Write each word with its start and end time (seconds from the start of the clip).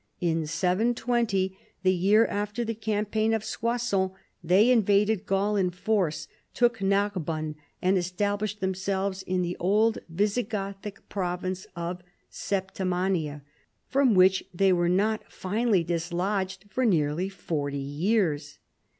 In 0.19 0.47
720, 0.47 1.55
the 1.83 1.93
year 1.93 2.25
after 2.25 2.65
the 2.65 2.73
campaign 2.73 3.35
of 3.35 3.43
Soissons, 3.43 4.09
they 4.43 4.71
invaded 4.71 5.27
Gaul 5.27 5.55
in 5.55 5.69
force, 5.69 6.27
took 6.55 6.79
Karbonne 6.79 7.53
and 7.83 7.99
established 7.99 8.61
tliemselves 8.61 9.21
in 9.21 9.43
the 9.43 9.55
old 9.59 9.99
Visigothic 10.09 11.07
province 11.07 11.67
of 11.75 12.01
Sep 12.31 12.73
timania, 12.73 13.43
from 13.85 14.15
which 14.15 14.43
they 14.51 14.73
were 14.73 14.89
not 14.89 15.31
finally 15.31 15.83
dislodged 15.83 16.65
for 16.71 16.83
nearly 16.83 17.29
forty 17.29 17.77
years. 17.77 18.57